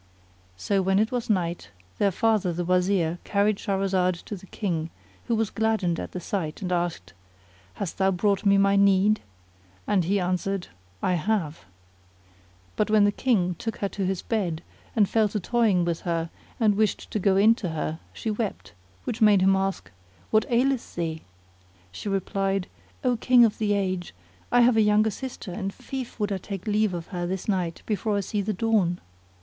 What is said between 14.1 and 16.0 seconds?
bed and fell to toying with